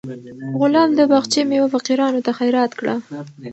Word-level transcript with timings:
غلام 0.59 0.89
د 0.95 1.01
باغچې 1.11 1.41
میوه 1.49 1.67
فقیرانو 1.73 2.19
ته 2.25 2.31
خیرات 2.39 2.71
کړه. 2.79 2.95